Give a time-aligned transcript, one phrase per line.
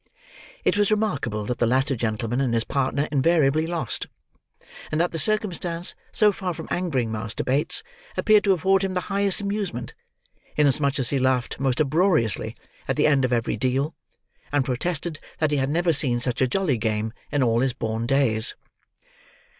[0.63, 4.07] It was remarkable that the latter gentleman and his partner invariably lost;
[4.91, 7.83] and that the circumstance, so far from angering Master Bates,
[8.17, 9.93] appeared to afford him the highest amusement,
[10.57, 12.55] inasmuch as he laughed most uproariously
[12.87, 13.93] at the end of every deal,
[14.51, 18.07] and protested that he had never seen such a jolly game in all his born
[18.07, 18.55] days.